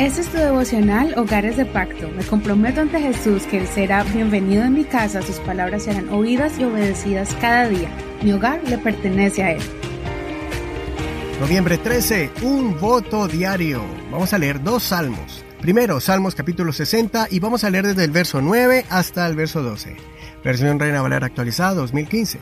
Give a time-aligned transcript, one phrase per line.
[0.00, 2.08] Este es tu devocional Hogares de Pacto.
[2.16, 6.58] Me comprometo ante Jesús que Él será bienvenido en mi casa, sus palabras serán oídas
[6.58, 7.90] y obedecidas cada día.
[8.22, 9.62] Mi hogar le pertenece a Él.
[11.38, 13.82] Noviembre 13, un voto diario.
[14.10, 15.44] Vamos a leer dos salmos.
[15.60, 19.62] Primero, Salmos capítulo 60 y vamos a leer desde el verso 9 hasta el verso
[19.62, 19.98] 12.
[20.42, 22.38] Versión Reina Valera actualizada 2015.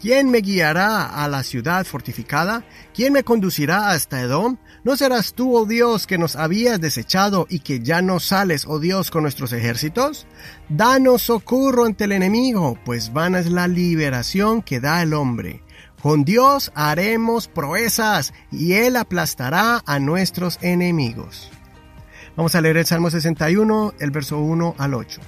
[0.00, 2.64] ¿Quién me guiará a la ciudad fortificada?
[2.92, 4.58] ¿Quién me conducirá hasta Edom?
[4.82, 8.78] ¿No serás tú, oh Dios, que nos habías desechado y que ya no sales, oh
[8.78, 10.26] Dios, con nuestros ejércitos?
[10.68, 15.62] Danos socorro ante el enemigo, pues vana es la liberación que da el hombre.
[16.02, 21.50] Con Dios haremos proezas y Él aplastará a nuestros enemigos.
[22.36, 25.22] Vamos a leer el Salmo 61, el verso 1 al 8.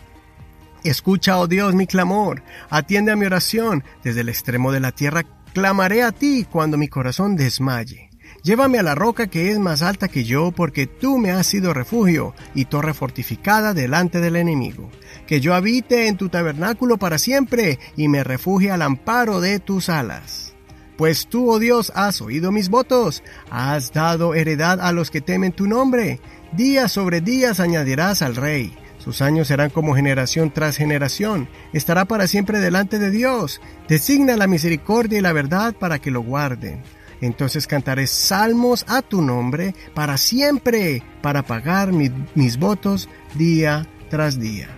[0.87, 5.25] Escucha, oh Dios, mi clamor, atiende a mi oración, desde el extremo de la tierra
[5.53, 8.11] clamaré a ti cuando mi corazón desmaye.
[8.45, 11.75] Llévame a la roca que es más alta que yo, porque tú me has sido
[11.75, 14.89] refugio y torre fortificada delante del enemigo.
[15.27, 19.89] Que yo habite en tu tabernáculo para siempre y me refugie al amparo de tus
[19.89, 20.55] alas.
[20.97, 25.51] Pues tú, oh Dios, has oído mis votos, has dado heredad a los que temen
[25.51, 26.21] tu nombre.
[26.53, 28.73] Días sobre días añadirás al rey
[29.07, 31.49] sus años serán como generación tras generación.
[31.73, 33.61] Estará para siempre delante de Dios.
[33.87, 36.83] Designa la misericordia y la verdad para que lo guarden.
[37.21, 44.71] Entonces cantaré salmos a tu nombre para siempre, para pagar mis votos día tras día.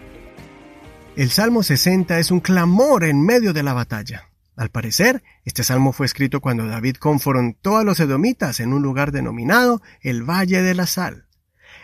[1.17, 4.29] El Salmo 60 es un clamor en medio de la batalla.
[4.57, 9.11] Al parecer, este salmo fue escrito cuando David confrontó a los edomitas en un lugar
[9.11, 11.28] denominado el Valle de la Sal.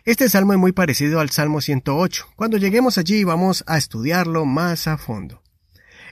[0.07, 2.27] Este salmo es muy parecido al Salmo 108.
[2.37, 5.43] Cuando lleguemos allí vamos a estudiarlo más a fondo.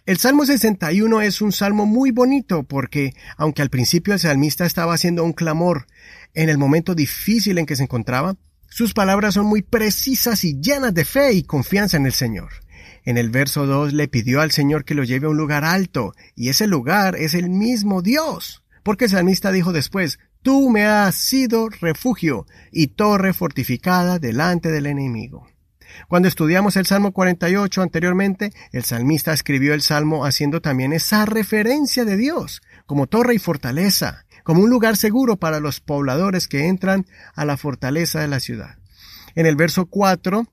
[0.06, 4.94] El Salmo 61 es un salmo muy bonito porque, aunque al principio el salmista estaba
[4.94, 5.88] haciendo un clamor
[6.32, 10.94] en el momento difícil en que se encontraba, sus palabras son muy precisas y llenas
[10.94, 12.48] de fe y confianza en el Señor.
[13.04, 16.14] En el verso 2 le pidió al Señor que lo lleve a un lugar alto,
[16.34, 18.62] y ese lugar es el mismo Dios.
[18.82, 24.86] Porque el salmista dijo después, Tú me has sido refugio y torre fortificada delante del
[24.86, 25.46] enemigo.
[26.08, 32.04] Cuando estudiamos el Salmo 48 anteriormente, el salmista escribió el Salmo haciendo también esa referencia
[32.04, 37.06] de Dios como torre y fortaleza, como un lugar seguro para los pobladores que entran
[37.34, 38.78] a la fortaleza de la ciudad.
[39.36, 40.46] En el verso 4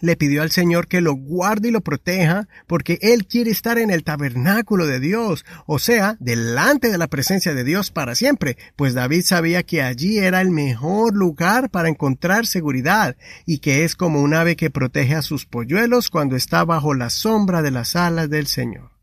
[0.00, 3.90] le pidió al Señor que lo guarde y lo proteja, porque Él quiere estar en
[3.90, 8.94] el tabernáculo de Dios, o sea, delante de la presencia de Dios para siempre, pues
[8.94, 14.20] David sabía que allí era el mejor lugar para encontrar seguridad, y que es como
[14.20, 18.28] un ave que protege a sus polluelos cuando está bajo la sombra de las alas
[18.30, 18.95] del Señor.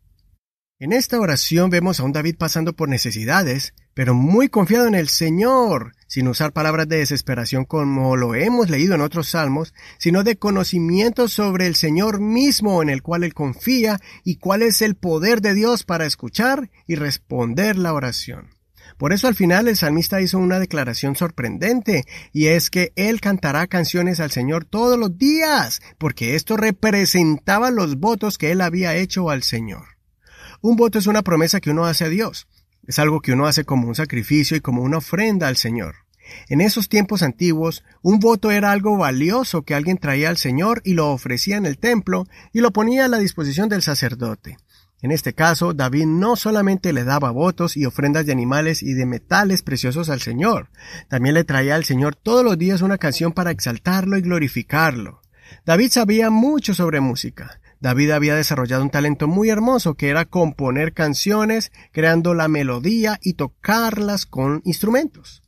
[0.84, 5.08] En esta oración vemos a un David pasando por necesidades, pero muy confiado en el
[5.08, 10.36] Señor, sin usar palabras de desesperación como lo hemos leído en otros salmos, sino de
[10.36, 15.40] conocimiento sobre el Señor mismo en el cual él confía y cuál es el poder
[15.40, 18.50] de Dios para escuchar y responder la oración.
[18.98, 23.68] Por eso al final el salmista hizo una declaración sorprendente, y es que él cantará
[23.68, 29.30] canciones al Señor todos los días, porque esto representaba los votos que él había hecho
[29.30, 29.93] al Señor.
[30.64, 32.48] Un voto es una promesa que uno hace a Dios.
[32.88, 35.96] Es algo que uno hace como un sacrificio y como una ofrenda al Señor.
[36.48, 40.94] En esos tiempos antiguos, un voto era algo valioso que alguien traía al Señor y
[40.94, 44.56] lo ofrecía en el templo y lo ponía a la disposición del sacerdote.
[45.02, 49.06] En este caso, David no solamente le daba votos y ofrendas de animales y de
[49.06, 50.70] metales preciosos al Señor,
[51.10, 55.20] también le traía al Señor todos los días una canción para exaltarlo y glorificarlo.
[55.66, 57.60] David sabía mucho sobre música.
[57.84, 63.34] David había desarrollado un talento muy hermoso que era componer canciones, creando la melodía y
[63.34, 65.44] tocarlas con instrumentos.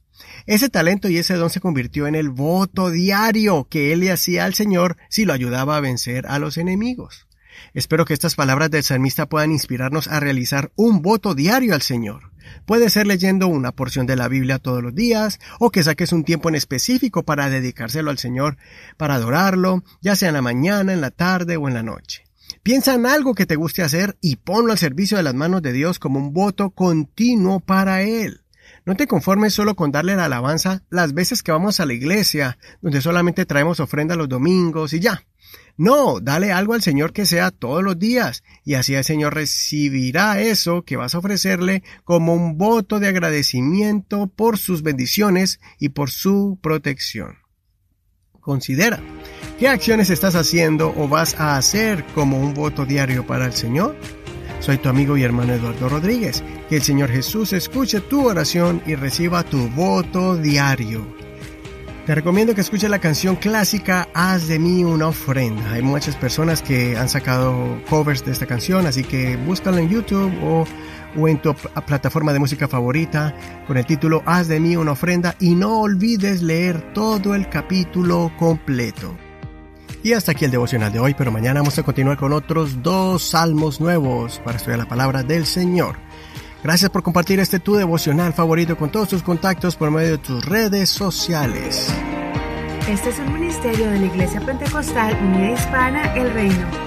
[0.46, 4.44] Ese talento y ese don se convirtió en el voto diario que él le hacía
[4.44, 7.26] al Señor si lo ayudaba a vencer a los enemigos.
[7.74, 12.34] Espero que estas palabras del salmista puedan inspirarnos a realizar un voto diario al Señor.
[12.66, 16.26] Puede ser leyendo una porción de la Biblia todos los días, o que saques un
[16.26, 18.58] tiempo en específico para dedicárselo al Señor,
[18.98, 22.25] para adorarlo, ya sea en la mañana, en la tarde o en la noche.
[22.64, 25.72] Piensa en algo que te guste hacer y ponlo al servicio de las manos de
[25.72, 28.42] Dios como un voto continuo para Él.
[28.86, 32.58] No te conformes solo con darle la alabanza las veces que vamos a la iglesia,
[32.82, 35.24] donde solamente traemos ofrenda los domingos y ya.
[35.78, 40.40] No, dale algo al Señor que sea todos los días, y así el Señor recibirá
[40.40, 46.10] eso que vas a ofrecerle como un voto de agradecimiento por sus bendiciones y por
[46.10, 47.40] su protección.
[48.40, 49.02] Considera,
[49.60, 53.96] ¿qué acciones estás haciendo o vas a hacer como un voto diario para el Señor?
[54.60, 56.44] Soy tu amigo y hermano Eduardo Rodríguez.
[56.70, 61.06] Que el Señor Jesús escuche tu oración y reciba tu voto diario.
[62.06, 65.74] Te recomiendo que escuches la canción clásica Haz de mí una ofrenda.
[65.74, 70.32] Hay muchas personas que han sacado covers de esta canción, así que búscalo en YouTube
[70.44, 70.66] o,
[71.18, 73.36] o en tu plataforma de música favorita
[73.66, 78.32] con el título Haz de mí una ofrenda y no olvides leer todo el capítulo
[78.38, 79.16] completo.
[80.06, 83.24] Y hasta aquí el devocional de hoy, pero mañana vamos a continuar con otros dos
[83.24, 85.96] salmos nuevos para estudiar la palabra del Señor.
[86.64, 90.46] Gracias por compartir este tu devocional favorito con todos tus contactos por medio de tus
[90.46, 91.92] redes sociales.
[92.88, 96.85] Este es un ministerio de la Iglesia Pentecostal Unida Hispana El Reino.